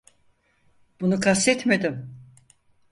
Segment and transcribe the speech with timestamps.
[1.01, 2.15] Bunu kastetmedim.